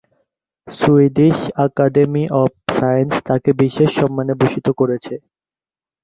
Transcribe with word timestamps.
Swedish 0.67 1.37
academy 1.65 2.23
of 2.41 2.51
science 2.77 3.13
তাকে 3.27 3.49
বিশেষ 3.61 3.89
সম্মানে 3.99 4.33
ভূষিত 4.39 4.67
করেছে। 4.79 5.13